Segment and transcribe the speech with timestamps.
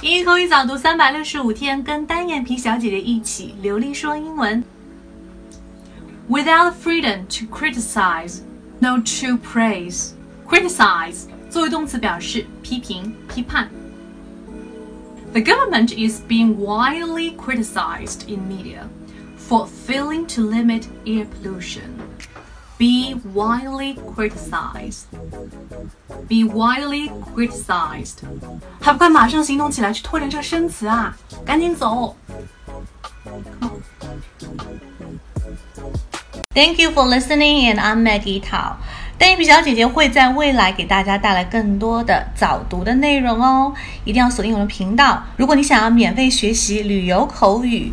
[0.01, 4.63] 英语口语早读三百六十五天，跟单眼皮小姐姐一起流利说英文。
[6.29, 8.39] Without freedom to criticize,
[8.79, 10.11] no true praise.
[10.47, 13.69] Criticize 作为动词表示批评、批判。
[15.33, 18.87] The government is being widely criticized in media
[19.37, 21.89] for failing to limit air pollution.
[22.80, 25.04] Be widely criticized.
[26.26, 28.20] Be widely criticized.
[28.80, 31.14] 还不快马上行动起来，去拖着这个生词啊！
[31.44, 32.16] 赶紧走。
[36.54, 38.76] Thank you for listening, and I'm Maggie Tao.
[39.18, 43.74] 单眼皮小姐姐会在未来给大家带来更多的早读的内容哦，
[44.06, 45.22] 一定要锁定我的频道。
[45.36, 47.92] 如果你想要免费学习旅游口语、